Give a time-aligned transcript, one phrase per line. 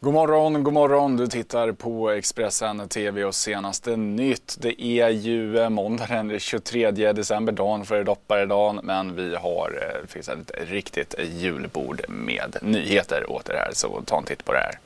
[0.00, 1.16] God morgon, god morgon.
[1.16, 4.56] Du tittar på Expressen TV och senaste nytt.
[4.60, 10.06] Det är ju måndagen måndag den 23 december, dagen före dopparedagen, men vi har eh,
[10.08, 14.58] fixat ett riktigt julbord med nyheter åt er här, så ta en titt på det
[14.58, 14.78] här.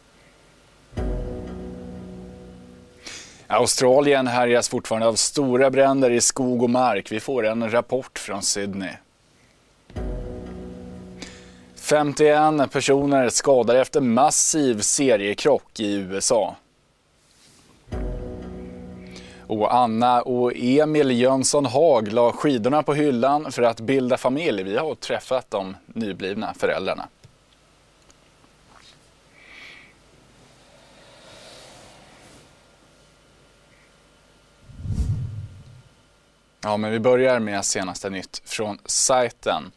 [3.46, 7.12] Australien härjas fortfarande av stora bränder i skog och mark.
[7.12, 8.90] Vi får en rapport från Sydney.
[11.92, 16.56] 51 personer skadade efter massiv seriekrock i USA.
[19.46, 24.62] Och Anna och Emil Jönsson Haag la skidorna på hyllan för att bilda familj.
[24.62, 27.08] Vi har träffat de nyblivna föräldrarna.
[36.60, 39.72] Ja, men vi börjar med senaste nytt från sajten.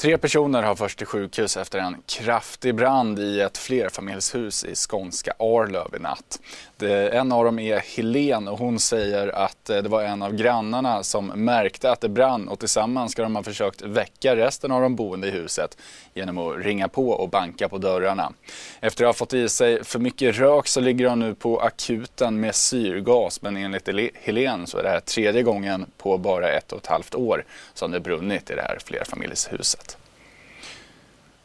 [0.00, 5.32] Tre personer har förts till sjukhus efter en kraftig brand i ett flerfamiljshus i skånska
[5.38, 6.40] Arlöv i natt.
[6.76, 10.34] Det, en av dem är Helen och hon säger att eh, det var en av
[10.34, 14.82] grannarna som märkte att det brann och tillsammans ska de ha försökt väcka resten av
[14.82, 15.78] de boende i huset
[16.14, 18.32] genom att ringa på och banka på dörrarna.
[18.80, 22.40] Efter att ha fått i sig för mycket rök så ligger de nu på akuten
[22.40, 26.78] med syrgas men enligt Helen så är det här tredje gången på bara ett och
[26.78, 29.85] ett halvt år som det brunnit i det här flerfamiljshuset.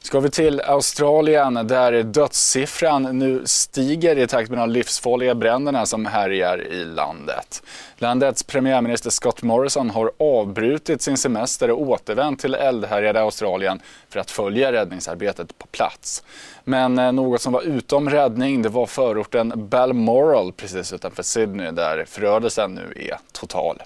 [0.04, 6.06] Ska vi till Australien där dödssiffran nu stiger i takt med de livsfarliga bränderna som
[6.06, 7.64] härjar i landet.
[7.98, 14.32] Landets premiärminister Scott Morrison har avbrutit sin semester och återvänt till eldhärjade Australien för att
[14.32, 16.24] följa räddningsarbetet på plats.
[16.64, 22.06] Men eh, något som var utom räddning det var förorten Balmoral precis utanför Sydney där
[22.08, 23.82] förödelsen nu är total.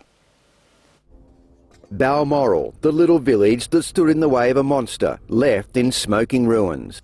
[1.92, 6.48] Balmoral, the little village that stood in the way of a monster, left in smoking
[6.48, 7.02] ruins.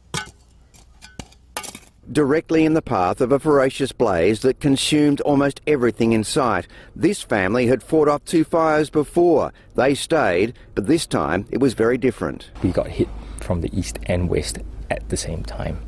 [2.11, 7.21] Directly in the path of a ferocious blaze that consumed almost everything in sight, this
[7.21, 9.53] family had fought off two fires before.
[9.75, 12.49] They stayed, but this time it was very different.
[12.61, 13.07] We got hit
[13.39, 14.59] from the east and west
[14.89, 15.79] at the same time.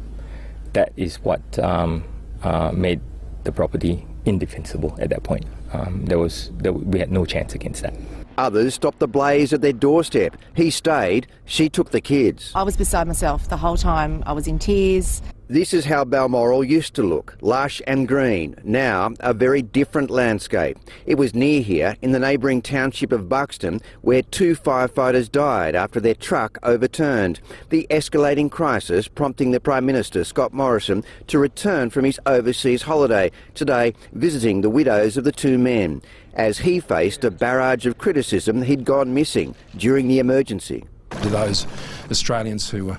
[0.71, 2.05] That is what um,
[2.41, 3.01] uh, made
[3.43, 5.45] the property indefensible at that point.
[5.73, 7.93] Um, there was there, we had no chance against that.
[8.37, 10.37] Others stopped the blaze at their doorstep.
[10.55, 12.51] He stayed, she took the kids.
[12.55, 14.23] I was beside myself the whole time.
[14.25, 15.21] I was in tears.
[15.49, 18.55] This is how Balmoral used to look, lush and green.
[18.63, 20.79] Now, a very different landscape.
[21.05, 25.99] It was near here, in the neighbouring township of Buxton, where two firefighters died after
[25.99, 27.39] their truck overturned.
[27.69, 33.29] The escalating crisis prompting the Prime Minister, Scott Morrison, to return from his overseas holiday,
[33.53, 36.01] today visiting the widows of the two men,
[36.35, 40.83] as he faced a barrage of criticism he'd gone missing during the emergency.
[41.21, 41.67] To those
[42.09, 42.97] Australians who uh,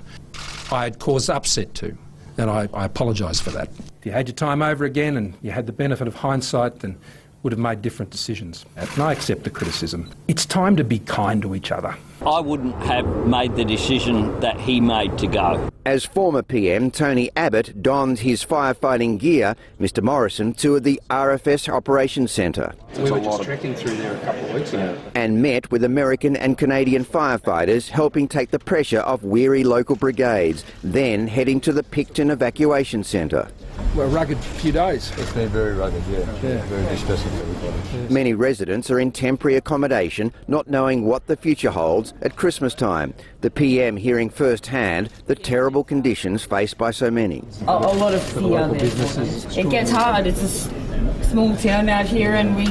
[0.71, 1.97] I had caused upset to,
[2.37, 3.69] and I, I apologise for that.
[3.99, 6.97] If you had your time over again and you had the benefit of hindsight, then
[7.43, 8.65] would have made different decisions.
[8.75, 10.09] And I accept the criticism.
[10.27, 11.95] It's time to be kind to each other.
[12.21, 15.69] I wouldn't have made the decision that he made to go.
[15.85, 22.31] As former PM Tony Abbott donned his firefighting gear, Mr Morrison toured the RFS Operations
[22.31, 22.73] Centre.
[22.97, 24.97] We were just trekking through there a couple of weeks ago.
[25.13, 30.63] And met with American and Canadian firefighters helping take the pressure off weary local brigades,
[30.83, 33.47] then heading to the Picton Evacuation Centre.
[33.93, 35.11] Well, a rugged few days.
[35.17, 36.19] It's been very rugged, yeah.
[36.41, 36.65] yeah.
[36.65, 38.13] Very distressing for everybody.
[38.13, 43.13] Many residents are in temporary accommodation, not knowing what the future holds at Christmas time.
[43.41, 47.43] The PM hearing firsthand the terrible conditions faced by so many.
[47.67, 49.65] A, a lot of fear there.
[49.65, 50.27] It gets hard.
[50.27, 52.65] It's a small town out here and we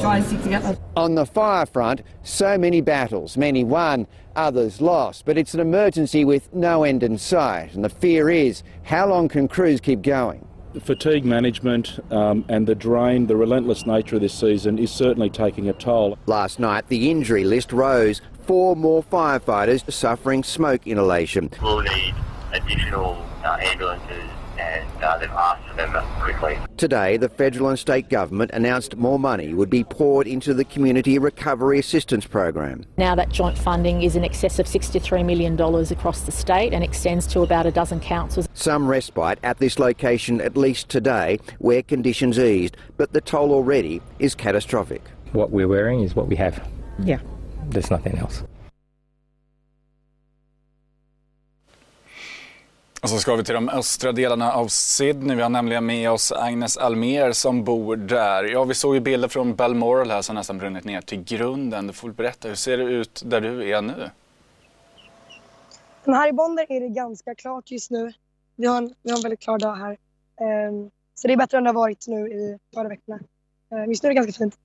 [0.00, 0.78] try and stick together.
[0.96, 5.24] On the fire front, so many battles, many won, others lost.
[5.24, 7.74] But it's an emergency with no end in sight.
[7.74, 10.46] And the fear is, how long can crews keep going?
[10.80, 15.68] fatigue management um, and the drain, the relentless nature of this season is certainly taking
[15.68, 16.18] a toll.
[16.26, 18.20] Last night, the injury list rose.
[18.46, 21.50] Four more firefighters suffering smoke inhalation.
[21.60, 22.14] We'll need
[22.52, 26.56] additional uh, ambulances and uh, they've asked for them quickly.
[26.76, 31.18] Today, the federal and state government announced more money would be poured into the Community
[31.18, 32.84] Recovery Assistance Program.
[32.96, 37.26] Now that joint funding is in excess of $63 million across the state and extends
[37.28, 38.48] to about a dozen councils.
[38.54, 44.00] Some respite at this location at least today where conditions eased, but the toll already
[44.20, 45.02] is catastrophic.
[45.32, 46.66] What we're wearing is what we have.
[47.00, 47.18] Yeah.
[47.70, 48.44] There's nothing else.
[53.02, 55.36] Och så ska vi till de östra delarna av Sydney.
[55.36, 58.44] Vi har nämligen med oss Agnes Almer som bor där.
[58.44, 61.86] Ja, vi såg ju bilder från Balmoral här som nästan brunnit ner till grunden.
[61.86, 64.10] Du får berätta, hur ser det ut där du är nu?
[66.04, 68.12] Men här i Bonder är det ganska klart just nu.
[68.56, 69.98] Vi har en, vi har en väldigt klar dag här.
[70.68, 73.18] Um, så det är bättre än det har varit nu i förra veckorna.
[73.68, 74.58] Um, just nu är det ganska fint.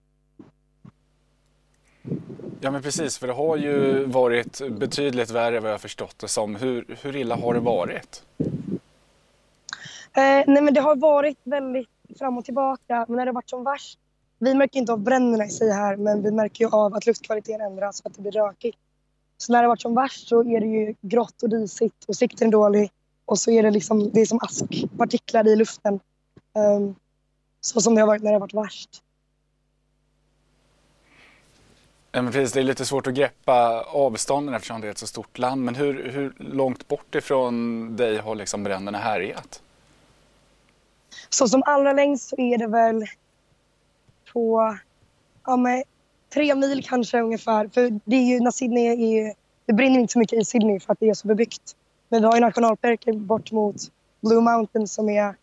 [2.64, 6.56] Ja men precis, för det har ju varit betydligt värre vad jag förstått det som.
[6.56, 8.24] Hur, hur illa har det varit?
[10.14, 13.06] Eh, nej men det har varit väldigt fram och tillbaka.
[13.08, 14.00] Men när det har varit som värst,
[14.40, 17.62] vi märker inte av bränderna i sig här men vi märker ju av att luftkvaliteten
[17.62, 18.78] ändras så att det blir rökigt.
[19.38, 22.16] Så när det har varit som värst så är det ju grått och disigt och
[22.16, 22.92] sikten är dålig.
[23.26, 26.00] Och så är det liksom, det är som askpartiklar i luften.
[26.54, 26.96] Um,
[27.62, 29.04] så som det har varit när det har varit värst.
[32.14, 35.08] Ja, men precis, det är lite svårt att greppa avstånden eftersom det är ett så
[35.08, 35.64] stort land.
[35.64, 39.62] Men hur, hur långt bort ifrån dig har liksom bränderna härjat?
[41.30, 43.06] Så som allra längst så är det väl
[44.34, 44.78] på
[45.46, 45.84] ja, med
[46.34, 47.68] tre mil kanske ungefär.
[47.68, 49.34] För det är ju, när Sydney är ju,
[49.66, 51.76] det brinner inte så mycket i Sydney för att det är så bebyggt.
[52.10, 53.76] Men vi har ju nationalparken bort mot
[54.22, 55.36] Blue Mountain som är en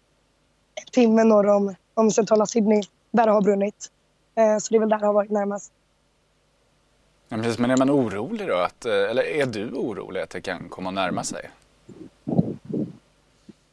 [0.92, 2.82] timme norr om, om centrala Sydney.
[3.10, 3.90] Där det har brunnit.
[4.34, 5.72] Eh, så det är väl där det har varit närmast.
[7.28, 8.56] Ja, precis, men är man orolig då?
[8.56, 11.50] Att, eh, eller är du orolig att det kan komma att närma sig?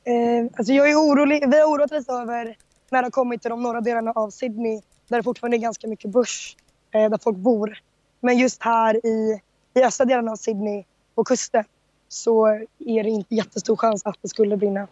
[0.04, 1.50] Eh, alltså jag är orolig.
[1.50, 2.58] Vi har oroat oss över
[2.90, 5.88] när det har kommit till de norra delarna av Sydney där det fortfarande är ganska
[5.88, 6.56] mycket bush
[6.92, 7.80] eh, där folk bor.
[8.20, 9.42] Men just här i,
[9.74, 10.84] i östra delarna av Sydney
[11.16, 11.64] på kusten
[12.08, 12.48] så
[12.80, 14.88] är det inte jättestor chans att det skulle brinna.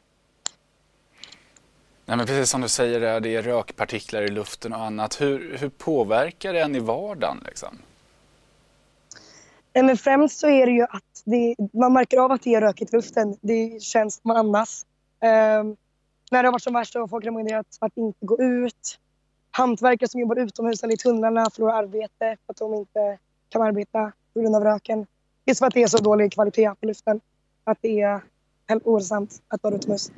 [2.06, 5.22] Nej, men precis som du säger, det är rökpartiklar i luften och annat.
[5.22, 7.44] Hur, hur påverkar det en i vardagen?
[7.46, 7.78] Liksom?
[9.74, 12.94] Men främst så är det ju att det, man märker av att det är rökigt
[12.94, 13.38] i luften.
[13.42, 14.86] Det känns man andas.
[15.22, 15.76] Um, ehm,
[16.32, 19.00] när det har varit som värst har folk rekommenderat att inte gå ut.
[19.52, 23.18] Hantverkare som jobbar utomhus eller i tunnlarna förlorar arbete för att de inte
[23.50, 25.06] kan arbeta på grund av röken.
[25.46, 27.22] Just för att det är så dålig kvalitet på luften.
[27.64, 28.22] Att det är
[28.68, 30.12] helt ointressant att vara utomhus.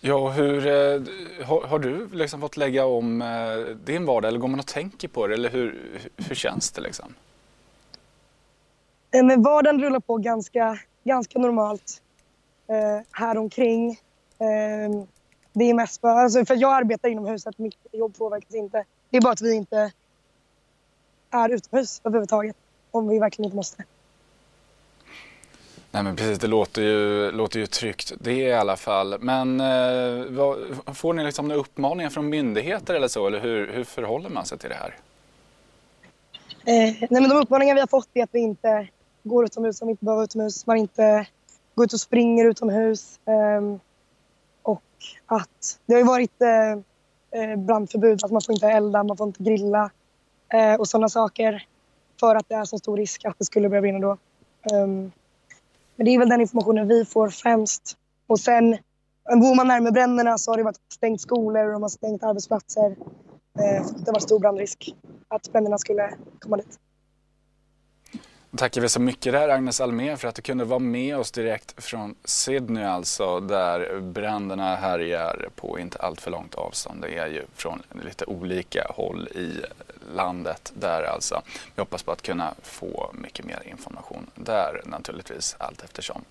[0.00, 1.02] Ja, hur, eh,
[1.44, 5.08] har, har, du liksom fått lägga om eh, din vardag eller går man och tänker
[5.08, 7.14] på det eller hur, hur känns det liksom?
[9.10, 12.02] Eh, men vardagen rullar på ganska, ganska normalt
[12.68, 13.90] eh, här omkring.
[14.38, 15.04] Eh,
[15.52, 18.84] det är mest bara, alltså för jag arbetar inomhus, så mitt jobb påverkas inte.
[19.10, 19.92] Det är bara att vi inte
[21.30, 22.56] är utomhus överhuvudtaget,
[22.90, 23.84] om vi verkligen inte måste.
[25.90, 29.16] Nej men precis, det låter ju, låter ju tryggt det i alla fall.
[29.20, 30.58] Men eh, vad,
[30.96, 33.26] får ni liksom några uppmaningar från myndigheter eller så?
[33.26, 34.94] Eller hur, hur förhåller man sig till det här?
[36.64, 38.88] Eh, nej men de uppmaningar vi har fått är att vi inte
[39.28, 40.66] går utomhus om vi inte behöver utomhus.
[40.66, 41.26] Man inte
[41.74, 43.20] går ut och springer utomhus.
[43.26, 43.78] Eh,
[44.62, 44.82] och
[45.26, 46.72] att det har ju varit eh,
[47.40, 49.90] eh brandförbud, att man får inte elda, man får inte grilla
[50.52, 51.66] eh, och sådana saker.
[52.20, 54.16] För att det är så stor risk att det skulle börja brinna då.
[54.72, 55.12] Um,
[55.96, 57.96] men det är väl den informationen vi får främst.
[58.26, 58.76] Och sen
[59.24, 62.96] bor man närmare bränderna så har det varit stängt skolor och de har stängt arbetsplatser.
[63.58, 64.94] Eh, det har varit stor brandrisk
[65.28, 66.78] att bränderna skulle komma dit.
[68.56, 71.84] Tackar vi så mycket där Agnes Almé för att du kunde vara med oss direkt
[71.84, 77.02] från Sydney alltså där bränderna härjar på inte allt för långt avstånd.
[77.02, 79.52] Det är ju från lite olika håll i
[80.14, 81.42] landet där alltså.
[81.74, 86.24] Vi hoppas på att kunna få mycket mer information där naturligtvis allt eftersom.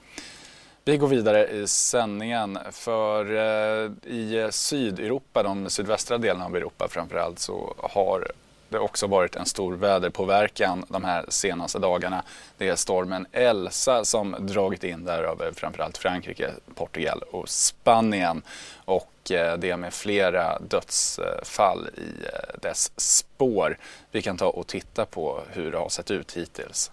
[0.86, 7.40] Vi går vidare i sändningen för eh, i Sydeuropa, de sydvästra delarna av Europa framförallt
[7.40, 8.32] så har
[8.70, 12.24] det också varit en stor väderpåverkan de här senaste dagarna.
[12.58, 18.42] Det är stormen Elsa som dragit in där över framförallt Frankrike, Portugal och Spanien.
[18.86, 23.78] Och eh, det med flera dödsfall i eh, dess spår.
[24.12, 26.92] Vi kan ta och titta på hur det har sett ut hittills.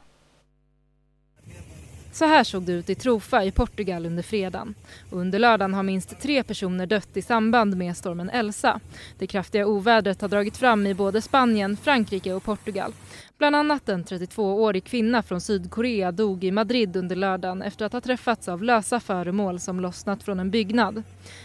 [2.15, 4.75] Så här såg det ut i Trofa i Portugal under fredagen.
[5.11, 8.81] Under lördagen har minst tre personer dött i samband med stormen Elsa.
[9.19, 12.93] Det kraftiga ovädret har dragit fram i både Spanien, Frankrike och Portugal.
[13.39, 18.01] Bland annat en 32-årig kvinna från Sydkorea dog i Madrid under lördagen efter att ha
[18.01, 21.03] träffats av lösa föremål som lossnat från en byggnad.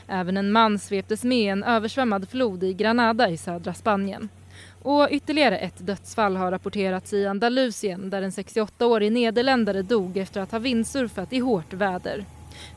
[0.07, 4.29] Även en man sveptes med i en översvämmad flod i Granada i södra Spanien.
[4.81, 10.51] Och ytterligare ett dödsfall har rapporterats i Andalusien där en 68-årig nederländare dog efter att
[10.51, 12.25] ha vindsurfat i hårt väder.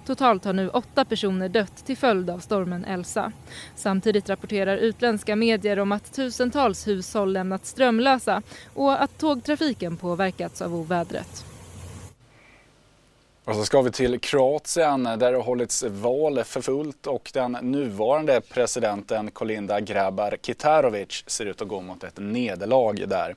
[0.07, 3.33] Totalt har nu åtta personer dött till följd av stormen Elsa.
[3.75, 8.43] Samtidigt rapporterar utländska medier om att tusentals hushåll lämnats strömlösa
[8.75, 11.52] och att tågtrafiken påverkats av ovädret.
[13.45, 17.53] Och så ska vi till Kroatien där det har hållits val för fullt och den
[17.53, 23.37] nuvarande presidenten Kolinda Grabar Kitarovic ser ut att gå mot ett nederlag där.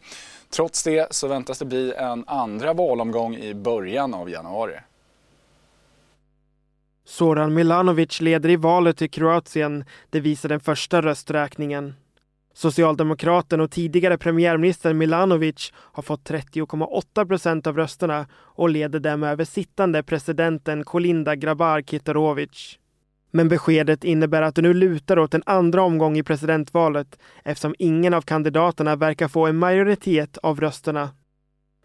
[0.49, 4.75] Trots det så väntas det bli en andra valomgång i början av januari.
[7.05, 11.93] Zoran Milanovic leder i valet i Kroatien, det visar den första rösträkningen.
[12.57, 19.45] Socialdemokraten och tidigare premiärministern Milanovic har fått 30,8 procent av rösterna och leder därmed över
[19.45, 22.79] sittande presidenten Kolinda Grabar Kitarovic.
[23.31, 28.13] Men beskedet innebär att det nu lutar åt en andra omgång i presidentvalet eftersom ingen
[28.13, 31.09] av kandidaterna verkar få en majoritet av rösterna.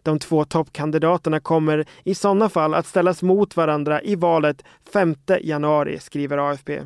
[0.03, 4.63] De två toppkandidaterna kommer i sådana fall att ställas mot varandra i valet
[4.93, 6.81] 5 januari, skriver AFP.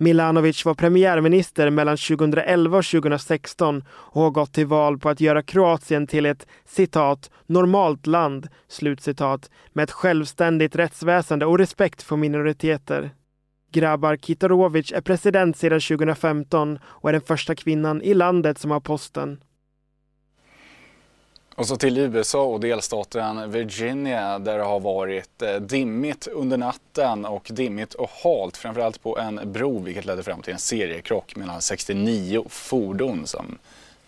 [0.00, 5.42] Milanovic var premiärminister mellan 2011 och 2016 och har gått till val på att göra
[5.42, 13.10] Kroatien till ett citat normalt land slutcitat med ett självständigt rättsväsende och respekt för minoriteter.
[13.72, 18.80] Grabar Kitarovic är president sedan 2015 och är den första kvinnan i landet som har
[18.80, 19.40] posten.
[21.58, 27.24] Och så till USA och delstaten Virginia där det har varit eh, dimmigt under natten
[27.24, 31.60] och dimmigt och halt framförallt på en bro vilket ledde fram till en seriekrock mellan
[31.60, 33.58] 69 fordon som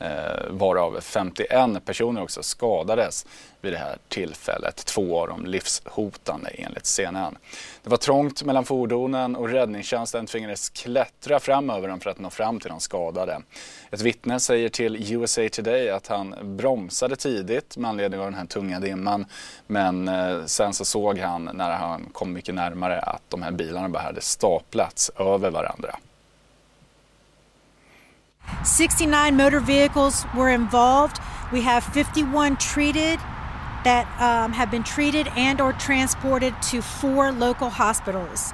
[0.00, 3.26] Eh, varav 51 personer också skadades
[3.61, 4.76] vid det här tillfället.
[4.76, 7.38] Två av dem livshotande enligt CNN.
[7.83, 12.30] Det var trångt mellan fordonen och räddningstjänsten tvingades klättra fram över dem för att nå
[12.30, 13.40] fram till de skadade.
[13.90, 18.47] Ett vittne säger till USA Today att han bromsade tidigt med anledning av den här
[18.47, 19.26] tunga dimman
[19.66, 23.88] men eh, sen så såg han när han kom mycket närmare att de här bilarna
[23.88, 25.97] bara hade staplats över varandra.
[28.64, 31.18] 69 motor vehicles were involved.
[31.50, 33.18] We have 51 treated
[33.85, 38.52] that um, have been treated and or transported to four local hospitals.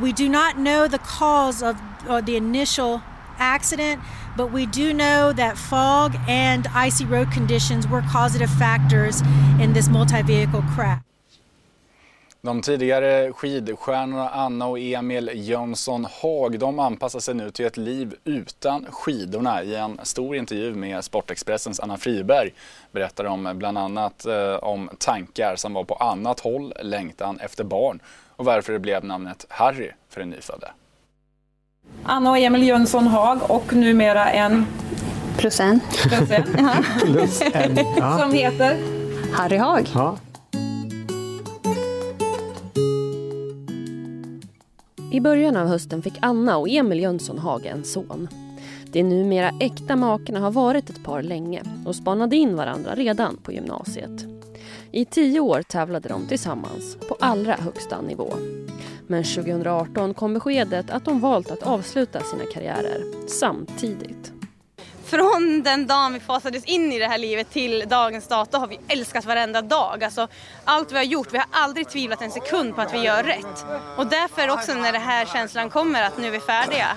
[0.00, 1.80] We do not know the cause of
[2.26, 3.02] the initial
[3.38, 4.02] accident,
[4.36, 9.20] but we do know that fog and icy road conditions were causative factors
[9.60, 11.02] in this multi-vehicle crash.
[12.44, 18.14] De tidigare skidstjärnorna Anna och Emil Jönsson Haag de anpassar sig nu till ett liv
[18.24, 19.62] utan skidorna.
[19.62, 22.54] I en stor intervju med Sportexpressens Anna Friberg
[22.92, 28.00] berättar de bland annat eh, om tankar som var på annat håll, längtan efter barn
[28.36, 30.70] och varför det blev namnet Harry för den nyfödde.
[32.02, 34.66] Anna och Emil Jönsson Haag och numera en
[35.36, 35.80] Plus en.
[36.02, 36.44] Plus en.
[37.00, 37.78] Plus en.
[37.96, 38.18] Ja.
[38.18, 38.76] Som heter?
[39.32, 39.88] Harry Haag.
[39.94, 40.16] Ja.
[45.14, 48.28] I början av hösten fick Anna och Emil Jönsson Haga en son.
[48.92, 53.52] De numera äkta makarna har varit ett par länge och spanade in varandra redan på
[53.52, 54.26] gymnasiet.
[54.92, 58.34] I tio år tävlade de tillsammans på allra högsta nivå.
[59.06, 64.32] Men 2018 kom beskedet att de valt att avsluta sina karriärer samtidigt.
[65.04, 68.78] Från den dagen vi fasades in i det här livet till dagens dato har vi
[68.88, 70.04] älskat varenda dag.
[70.04, 70.28] Alltså,
[70.64, 73.66] allt vi har gjort, vi har aldrig tvivlat en sekund på att vi gör rätt.
[73.98, 76.88] Och därför också när den här känslan kommer att nu är vi färdiga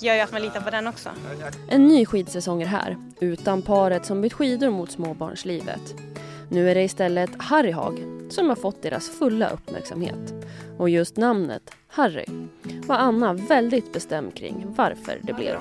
[0.00, 1.10] gör ju att man litar på den också.
[1.68, 5.94] En ny skidsäsong är här, utan paret som bytt skidor mot småbarnslivet.
[6.50, 10.34] Nu är det istället Harry Hag som har fått deras fulla uppmärksamhet.
[10.78, 12.24] Och just namnet, Harry,
[12.86, 15.56] var Anna väldigt bestämd kring varför det blev.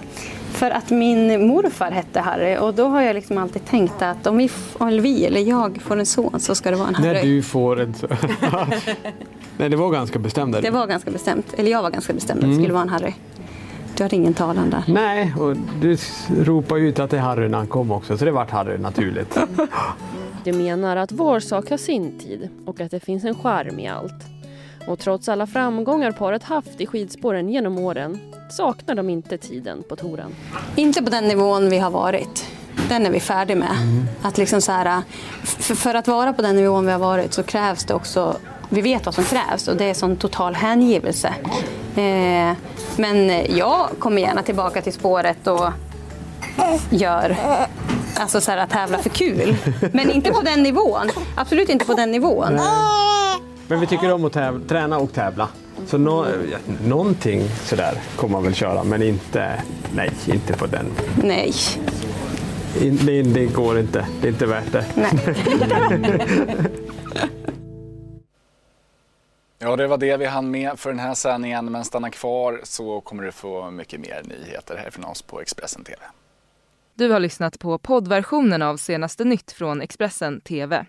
[0.54, 4.38] För att min morfar hette Harry och då har jag liksom alltid tänkt att om
[4.38, 7.14] vi, eller vi eller jag får en son så ska det vara en Harry.
[7.14, 8.10] När du får en son.
[9.58, 10.62] Nej, det var ganska bestämt.
[10.62, 12.56] Det var ganska bestämt, eller jag var ganska bestämd att Mm.
[12.58, 13.14] det skulle vara en Harry.
[13.98, 14.84] Du hade ingen talan där.
[14.88, 15.98] Nej, och du
[16.44, 19.38] ropade ut att det är Harry när han kom också, så det vart Harry naturligt.
[20.44, 23.88] De menar att var sak har sin tid och att det finns en charm i
[23.88, 24.14] allt.
[24.88, 28.20] Och trots alla framgångar paret haft i skidspåren genom åren
[28.58, 30.36] saknar de inte tiden på touren.
[30.76, 32.46] Inte på den nivån vi har varit.
[32.90, 33.76] Den är vi färdiga med.
[34.22, 35.02] Att liksom så här,
[35.44, 38.36] f- för att vara på den nivån vi har varit så krävs det också
[38.70, 41.34] vi vet vad som krävs och det är sån total hängivelse.
[41.96, 42.54] Eh,
[42.98, 45.70] men jag kommer gärna tillbaka till spåret och
[46.90, 47.36] gör
[48.20, 49.56] Alltså så här, att tävla för kul.
[49.94, 51.10] Men inte på den nivån.
[51.38, 52.60] Absolut inte på den nivån.
[53.68, 55.48] Men vi tycker om att tävla, träna och tävla.
[55.86, 56.26] Så no,
[56.86, 59.64] någonting sådär kommer man väl köra, men inte,
[59.96, 60.86] nej, inte på den.
[61.24, 61.54] Nej.
[62.80, 64.86] Det, det går inte, det är inte värt det.
[64.96, 65.10] Nej.
[69.66, 73.02] Ja, det var det vi hann med för den här sändningen, men stanna kvar så
[73.02, 76.00] kommer du få mycket mer nyheter här från oss på Expressen TV.
[76.96, 80.86] Du har lyssnat på poddversionen av senaste nytt från Expressen TV.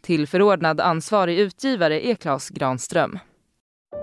[0.00, 3.18] Tillförordnad ansvarig utgivare är Klas Granström.